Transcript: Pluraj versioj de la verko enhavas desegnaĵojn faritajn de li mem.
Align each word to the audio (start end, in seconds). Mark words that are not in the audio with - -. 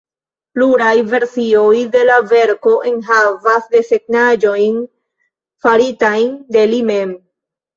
Pluraj 0.59 0.93
versioj 1.09 1.81
de 1.95 2.01
la 2.09 2.15
verko 2.31 2.73
enhavas 2.93 3.69
desegnaĵojn 3.75 4.81
faritajn 5.67 6.33
de 6.57 6.69
li 6.73 6.83
mem. 6.91 7.17